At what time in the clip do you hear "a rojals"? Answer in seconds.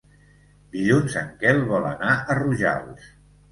2.17-3.15